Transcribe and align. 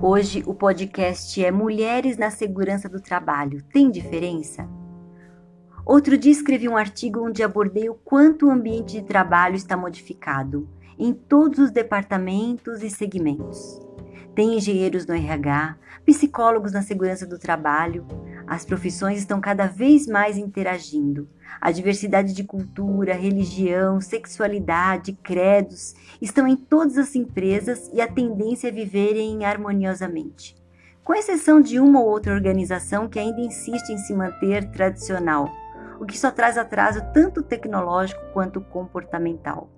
Hoje 0.00 0.44
o 0.46 0.54
podcast 0.54 1.44
é 1.44 1.50
Mulheres 1.50 2.16
na 2.16 2.30
Segurança 2.30 2.88
do 2.88 3.00
Trabalho. 3.00 3.64
Tem 3.64 3.90
diferença? 3.90 4.68
Outro 5.84 6.16
dia 6.16 6.30
escrevi 6.30 6.68
um 6.68 6.76
artigo 6.76 7.26
onde 7.26 7.42
abordei 7.42 7.90
o 7.90 7.94
quanto 7.94 8.46
o 8.46 8.50
ambiente 8.50 8.92
de 8.92 9.02
trabalho 9.02 9.56
está 9.56 9.76
modificado 9.76 10.68
em 10.96 11.12
todos 11.12 11.58
os 11.58 11.72
departamentos 11.72 12.80
e 12.84 12.88
segmentos. 12.88 13.80
Tem 14.36 14.56
engenheiros 14.56 15.04
no 15.04 15.14
RH, 15.14 15.76
psicólogos 16.06 16.70
na 16.70 16.82
segurança 16.82 17.26
do 17.26 17.36
trabalho. 17.36 18.06
As 18.48 18.64
profissões 18.64 19.18
estão 19.18 19.42
cada 19.42 19.66
vez 19.66 20.06
mais 20.06 20.38
interagindo. 20.38 21.28
A 21.60 21.70
diversidade 21.70 22.32
de 22.32 22.42
cultura, 22.42 23.12
religião, 23.12 24.00
sexualidade, 24.00 25.12
credos 25.22 25.94
estão 26.18 26.48
em 26.48 26.56
todas 26.56 26.96
as 26.96 27.14
empresas 27.14 27.90
e 27.92 28.00
a 28.00 28.08
tendência 28.08 28.68
é 28.68 28.70
viverem 28.70 29.44
harmoniosamente. 29.44 30.56
Com 31.04 31.14
exceção 31.14 31.60
de 31.60 31.78
uma 31.78 32.00
ou 32.00 32.08
outra 32.08 32.32
organização 32.32 33.06
que 33.06 33.18
ainda 33.18 33.38
insiste 33.38 33.90
em 33.90 33.98
se 33.98 34.14
manter 34.14 34.70
tradicional, 34.70 35.50
o 36.00 36.06
que 36.06 36.18
só 36.18 36.30
traz 36.30 36.56
atraso 36.56 37.02
tanto 37.12 37.42
tecnológico 37.42 38.32
quanto 38.32 38.62
comportamental. 38.62 39.68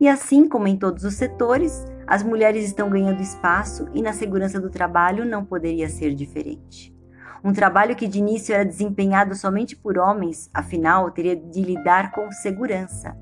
E 0.00 0.08
assim 0.08 0.48
como 0.48 0.66
em 0.66 0.78
todos 0.78 1.04
os 1.04 1.16
setores, 1.16 1.84
as 2.06 2.22
mulheres 2.22 2.64
estão 2.64 2.88
ganhando 2.88 3.20
espaço 3.20 3.90
e 3.92 4.00
na 4.00 4.14
segurança 4.14 4.58
do 4.58 4.70
trabalho 4.70 5.26
não 5.26 5.44
poderia 5.44 5.90
ser 5.90 6.14
diferente. 6.14 6.98
Um 7.42 7.52
trabalho 7.52 7.96
que 7.96 8.06
de 8.06 8.18
início 8.18 8.54
era 8.54 8.64
desempenhado 8.64 9.34
somente 9.34 9.74
por 9.74 9.98
homens, 9.98 10.50
afinal, 10.52 11.10
teria 11.10 11.36
de 11.36 11.62
lidar 11.62 12.12
com 12.12 12.30
segurança. 12.30 13.16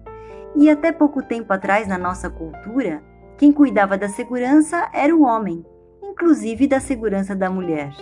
E 0.56 0.68
até 0.68 0.90
pouco 0.90 1.22
tempo 1.22 1.52
atrás, 1.52 1.86
na 1.86 1.96
nossa 1.96 2.28
cultura, 2.28 3.02
quem 3.36 3.52
cuidava 3.52 3.96
da 3.96 4.08
segurança 4.08 4.88
era 4.92 5.14
o 5.14 5.22
homem, 5.22 5.64
inclusive 6.02 6.66
da 6.66 6.80
segurança 6.80 7.34
da 7.36 7.48
mulher. 7.48 7.92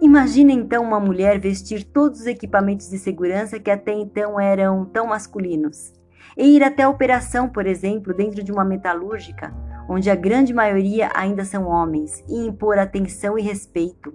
Imagina 0.00 0.52
então 0.52 0.82
uma 0.82 0.98
mulher 0.98 1.38
vestir 1.38 1.84
todos 1.84 2.20
os 2.20 2.26
equipamentos 2.26 2.88
de 2.88 2.98
segurança 2.98 3.60
que 3.60 3.70
até 3.70 3.92
então 3.92 4.38
eram 4.40 4.84
tão 4.84 5.06
masculinos 5.06 5.92
e 6.36 6.56
ir 6.56 6.62
até 6.62 6.82
a 6.82 6.88
operação, 6.88 7.48
por 7.48 7.66
exemplo, 7.66 8.14
dentro 8.14 8.42
de 8.42 8.50
uma 8.50 8.64
metalúrgica, 8.64 9.54
onde 9.88 10.10
a 10.10 10.14
grande 10.14 10.52
maioria 10.52 11.10
ainda 11.14 11.44
são 11.44 11.66
homens, 11.66 12.24
e 12.28 12.46
impor 12.46 12.78
atenção 12.78 13.38
e 13.38 13.42
respeito. 13.42 14.12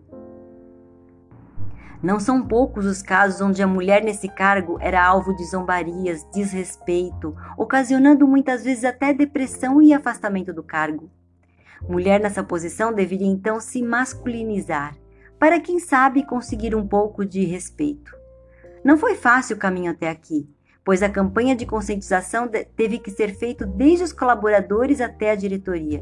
Não 2.02 2.17
são 2.17 2.42
poucos 2.42 2.86
os 2.86 3.02
casos 3.02 3.42
onde 3.42 3.61
a 3.61 3.67
mulher 3.67 4.02
nesse 4.02 4.30
cargo 4.30 4.78
era 4.80 5.05
alvo 5.05 5.36
de 5.36 5.44
zombarias, 5.44 6.25
desrespeito, 6.33 7.36
ocasionando 7.58 8.25
muitas 8.25 8.64
vezes 8.64 8.86
até 8.86 9.14
depressão 9.14 9.81
e 9.81 9.94
afastamento 9.94 10.53
do 10.53 10.64
cargo. 10.64 11.11
Mulher 11.81 12.22
nessa 12.22 12.41
posição 12.41 12.94
deveria 12.94 13.28
então 13.28 13.59
se 13.59 13.83
masculinizar, 13.83 14.95
para 15.38 15.59
quem 15.59 15.78
sabe 15.78 16.25
conseguir 16.25 16.73
um 16.73 16.88
pouco 16.88 17.25
de 17.25 17.44
respeito. 17.44 18.16
Não 18.81 18.97
foi 18.97 19.16
fácil 19.16 19.58
o 19.58 19.59
caminho 19.59 19.91
até 19.91 20.09
aqui, 20.09 20.50
pois 20.86 21.03
a 21.03 21.09
campanha 21.09 21.53
de 21.53 21.66
conscientização 21.66 22.50
teve 22.78 23.00
que 23.00 23.11
ser 23.11 23.36
feita 23.36 23.66
desde 23.66 24.06
os 24.06 24.13
colaboradores 24.13 25.02
até 25.02 25.31
a 25.31 25.36
diretoria, 25.36 26.02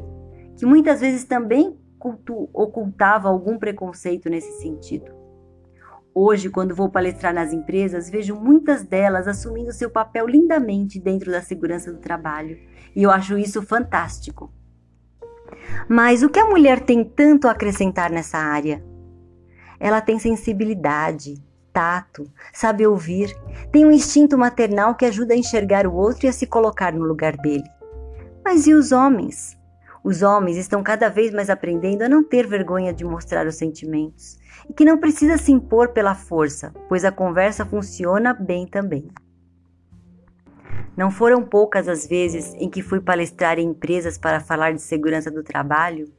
que 0.56 0.64
muitas 0.64 1.00
vezes 1.00 1.24
também 1.24 1.76
ocultava 2.52 3.28
algum 3.28 3.58
preconceito 3.58 4.30
nesse 4.30 4.60
sentido. 4.60 5.17
Hoje, 6.20 6.50
quando 6.50 6.74
vou 6.74 6.88
palestrar 6.88 7.32
nas 7.32 7.52
empresas, 7.52 8.10
vejo 8.10 8.34
muitas 8.34 8.82
delas 8.82 9.28
assumindo 9.28 9.72
seu 9.72 9.88
papel 9.88 10.26
lindamente 10.26 10.98
dentro 10.98 11.30
da 11.30 11.40
segurança 11.40 11.92
do 11.92 12.00
trabalho, 12.00 12.58
e 12.96 13.04
eu 13.04 13.10
acho 13.12 13.38
isso 13.38 13.62
fantástico. 13.62 14.52
Mas 15.88 16.24
o 16.24 16.28
que 16.28 16.40
a 16.40 16.44
mulher 16.44 16.80
tem 16.80 17.04
tanto 17.04 17.46
a 17.46 17.52
acrescentar 17.52 18.10
nessa 18.10 18.36
área? 18.36 18.84
Ela 19.78 20.00
tem 20.00 20.18
sensibilidade, 20.18 21.40
tato, 21.72 22.24
sabe 22.52 22.84
ouvir, 22.84 23.32
tem 23.70 23.86
um 23.86 23.92
instinto 23.92 24.36
maternal 24.36 24.96
que 24.96 25.04
ajuda 25.04 25.34
a 25.34 25.36
enxergar 25.36 25.86
o 25.86 25.94
outro 25.94 26.26
e 26.26 26.28
a 26.28 26.32
se 26.32 26.48
colocar 26.48 26.92
no 26.92 27.04
lugar 27.04 27.36
dele. 27.36 27.70
Mas 28.44 28.66
e 28.66 28.74
os 28.74 28.90
homens? 28.90 29.57
Os 30.02 30.22
homens 30.22 30.56
estão 30.56 30.82
cada 30.82 31.08
vez 31.08 31.32
mais 31.32 31.50
aprendendo 31.50 32.02
a 32.02 32.08
não 32.08 32.22
ter 32.22 32.46
vergonha 32.46 32.92
de 32.92 33.04
mostrar 33.04 33.46
os 33.46 33.56
sentimentos 33.56 34.38
e 34.68 34.72
que 34.72 34.84
não 34.84 34.98
precisa 34.98 35.36
se 35.36 35.52
impor 35.52 35.88
pela 35.88 36.14
força, 36.14 36.72
pois 36.88 37.04
a 37.04 37.12
conversa 37.12 37.64
funciona 37.64 38.32
bem 38.32 38.66
também. 38.66 39.08
Não 40.96 41.10
foram 41.10 41.42
poucas 41.42 41.88
as 41.88 42.06
vezes 42.06 42.54
em 42.54 42.68
que 42.68 42.82
fui 42.82 43.00
palestrar 43.00 43.58
em 43.58 43.68
empresas 43.68 44.18
para 44.18 44.40
falar 44.40 44.72
de 44.72 44.82
segurança 44.82 45.30
do 45.30 45.42
trabalho 45.42 46.12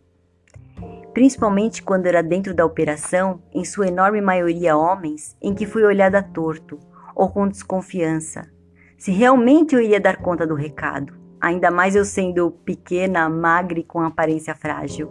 principalmente 1.14 1.84
quando 1.84 2.06
era 2.06 2.22
dentro 2.22 2.54
da 2.54 2.66
operação, 2.66 3.42
em 3.54 3.66
sua 3.66 3.88
enorme 3.88 4.22
maioria 4.22 4.78
homens, 4.78 5.36
em 5.42 5.54
que 5.54 5.66
fui 5.66 5.84
olhada 5.84 6.24
torto 6.24 6.80
ou 7.16 7.30
com 7.30 7.48
desconfiança. 7.48 8.50
Se 8.98 9.12
realmente 9.12 9.76
eu 9.76 9.82
iria 9.82 10.00
dar 10.00 10.18
conta 10.18 10.46
do 10.46 10.56
recado, 10.56 11.14
ainda 11.40 11.72
mais 11.72 11.96
eu 11.96 12.06
sendo 12.06 12.52
pequena, 12.52 13.30
magra 13.30 13.80
e 13.80 13.84
com 13.84 14.02
aparência 14.02 14.56
frágil. 14.56 15.10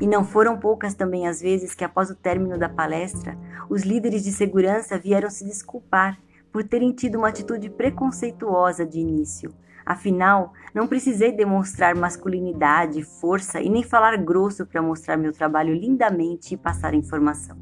E 0.00 0.06
não 0.06 0.24
foram 0.24 0.58
poucas 0.58 0.94
também 0.94 1.26
as 1.26 1.40
vezes 1.40 1.74
que, 1.74 1.84
após 1.84 2.10
o 2.10 2.16
término 2.16 2.58
da 2.58 2.68
palestra, 2.68 3.38
os 3.70 3.82
líderes 3.82 4.24
de 4.24 4.32
segurança 4.32 4.98
vieram 4.98 5.30
se 5.30 5.44
desculpar 5.44 6.18
por 6.52 6.64
terem 6.64 6.92
tido 6.92 7.18
uma 7.18 7.28
atitude 7.28 7.70
preconceituosa 7.70 8.84
de 8.84 8.98
início, 8.98 9.54
Afinal, 9.84 10.54
não 10.72 10.86
precisei 10.86 11.30
demonstrar 11.30 11.94
masculinidade, 11.94 13.02
força 13.02 13.60
e 13.60 13.68
nem 13.68 13.82
falar 13.82 14.16
grosso 14.16 14.64
para 14.64 14.80
mostrar 14.80 15.18
meu 15.18 15.30
trabalho 15.30 15.74
lindamente 15.74 16.54
e 16.54 16.56
passar 16.56 16.94
informação. 16.94 17.58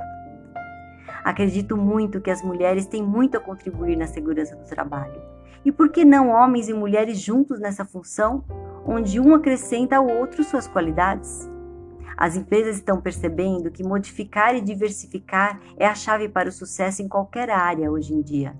Acredito 1.24 1.76
muito 1.76 2.20
que 2.20 2.30
as 2.30 2.42
mulheres 2.42 2.86
têm 2.86 3.02
muito 3.02 3.36
a 3.36 3.40
contribuir 3.40 3.96
na 3.96 4.06
segurança 4.06 4.54
do 4.54 4.64
trabalho. 4.64 5.20
E 5.64 5.70
por 5.72 5.90
que 5.90 6.04
não 6.04 6.28
homens 6.28 6.68
e 6.68 6.74
mulheres 6.74 7.18
juntos 7.18 7.60
nessa 7.60 7.84
função, 7.84 8.44
onde 8.86 9.20
um 9.20 9.34
acrescenta 9.34 9.96
ao 9.96 10.06
outro 10.06 10.42
suas 10.42 10.66
qualidades? 10.66 11.48
As 12.16 12.36
empresas 12.36 12.76
estão 12.76 13.00
percebendo 13.00 13.70
que 13.70 13.82
modificar 13.82 14.54
e 14.54 14.60
diversificar 14.60 15.60
é 15.76 15.86
a 15.86 15.94
chave 15.94 16.28
para 16.28 16.48
o 16.48 16.52
sucesso 16.52 17.02
em 17.02 17.08
qualquer 17.08 17.50
área 17.50 17.90
hoje 17.90 18.14
em 18.14 18.22
dia 18.22 18.54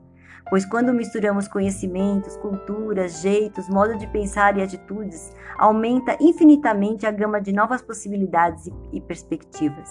pois 0.53 0.67
quando 0.67 0.93
misturamos 0.93 1.49
conhecimentos, 1.49 2.37
culturas, 2.37 3.23
jeitos, 3.23 3.69
modo 3.69 3.97
de 3.97 4.07
pensar 4.07 4.57
e 4.57 4.63
atitudes, 4.63 5.33
aumenta 5.57 6.17
infinitamente 6.21 7.07
a 7.07 7.11
gama 7.11 7.41
de 7.41 7.53
novas 7.53 7.83
possibilidades 7.83 8.69
e 8.93 9.01
perspectivas. 9.01 9.91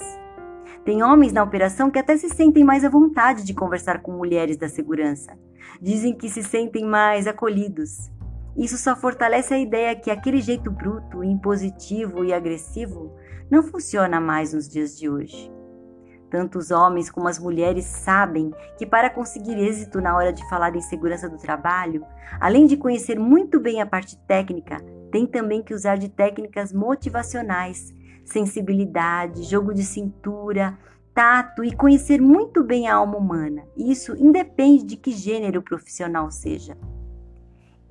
Tem 0.84 1.04
homens 1.04 1.32
na 1.32 1.44
operação 1.44 1.92
que 1.92 2.00
até 2.00 2.18
se 2.18 2.28
sentem 2.30 2.64
mais 2.64 2.84
à 2.84 2.90
vontade 2.90 3.44
de 3.44 3.54
conversar 3.54 4.02
com 4.02 4.14
mulheres 4.14 4.58
da 4.58 4.68
segurança. 4.68 5.38
Dizem 5.80 6.16
que 6.16 6.28
se 6.28 6.42
sentem 6.42 6.84
mais 6.84 7.28
acolhidos. 7.28 8.12
Isso 8.58 8.78
só 8.78 8.96
fortalece 8.96 9.54
a 9.54 9.60
ideia 9.60 9.96
que 9.96 10.10
aquele 10.10 10.42
jeito 10.42 10.72
bruto, 10.72 11.24
impositivo 11.24 12.26
e 12.26 12.34
agressivo 12.34 13.16
não 13.50 13.62
funciona 13.62 14.20
mais 14.20 14.54
nos 14.54 14.68
dias 14.68 14.98
de 14.98 15.08
hoje. 15.08 15.52
Tanto 16.32 16.58
os 16.58 16.72
homens 16.72 17.12
como 17.12 17.28
as 17.28 17.38
mulheres 17.38 17.86
sabem 17.86 18.52
que 18.78 18.86
para 18.86 19.10
conseguir 19.10 19.58
êxito 19.58 20.02
na 20.02 20.16
hora 20.16 20.34
de 20.34 20.48
falar 20.50 20.76
em 20.76 20.82
segurança 20.82 21.30
do 21.30 21.38
trabalho, 21.38 22.04
além 22.40 22.66
de 22.66 22.78
conhecer 22.78 23.20
muito 23.20 23.60
bem 23.60 23.82
a 23.82 23.86
parte 23.86 24.18
técnica, 24.26 24.78
tem 25.12 25.28
também 25.28 25.62
que 25.62 25.74
usar 25.74 25.98
de 25.98 26.10
técnicas 26.10 26.74
motivacionais, 26.74 27.94
sensibilidade, 28.32 29.44
jogo 29.44 29.74
de 29.74 29.84
cintura, 29.84 30.78
tato 31.14 31.64
e 31.64 31.76
conhecer 31.76 32.22
muito 32.22 32.64
bem 32.64 32.88
a 32.88 32.96
alma 32.96 33.18
humana. 33.18 33.64
Isso 33.76 34.16
independe 34.16 34.84
de 34.84 34.98
que 34.98 35.12
gênero 35.12 35.62
profissional 35.62 36.32
seja. 36.32 36.78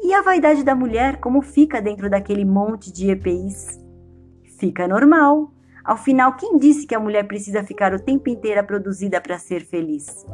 E 0.03 0.15
a 0.15 0.23
vaidade 0.23 0.65
da 0.65 0.75
mulher, 0.75 1.19
como 1.19 1.43
fica 1.43 1.81
dentro 1.81 2.09
daquele 2.09 2.45
monte 2.45 2.93
de 2.93 3.11
EPIs? 3.11 3.79
Fica 4.59 4.89
normal 4.89 5.53
ao 5.85 5.97
final, 5.97 6.37
quem 6.37 6.59
disse 6.59 6.87
que 6.87 6.95
a 6.95 7.01
mulher 7.01 7.27
precisa 7.27 7.65
ficar 7.65 7.95
o 7.95 7.99
tempo 7.99 8.29
inteiro 8.29 8.65
produzida 8.65 9.21
para 9.21 9.39
ser 9.39 9.65
feliz? 9.65 10.27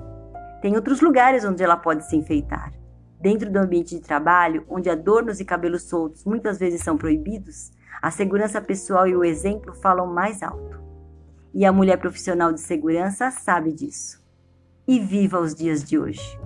Tem 0.60 0.74
outros 0.74 1.00
lugares 1.00 1.44
onde 1.44 1.62
ela 1.62 1.76
pode 1.76 2.06
se 2.08 2.16
enfeitar. 2.16 2.72
Dentro 3.26 3.50
do 3.50 3.58
ambiente 3.58 3.92
de 3.96 4.00
trabalho, 4.00 4.64
onde 4.68 4.88
adornos 4.88 5.40
e 5.40 5.44
cabelos 5.44 5.82
soltos 5.82 6.24
muitas 6.24 6.60
vezes 6.60 6.80
são 6.80 6.96
proibidos, 6.96 7.72
a 8.00 8.08
segurança 8.08 8.60
pessoal 8.60 9.04
e 9.08 9.16
o 9.16 9.24
exemplo 9.24 9.74
falam 9.74 10.06
mais 10.06 10.44
alto. 10.44 10.80
E 11.52 11.64
a 11.64 11.72
mulher 11.72 11.96
profissional 11.96 12.52
de 12.52 12.60
segurança 12.60 13.32
sabe 13.32 13.72
disso. 13.72 14.24
E 14.86 15.00
viva 15.00 15.40
os 15.40 15.56
dias 15.56 15.82
de 15.82 15.98
hoje! 15.98 16.38